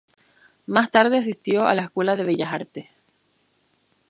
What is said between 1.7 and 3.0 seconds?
la Escuela de Bellas Artes.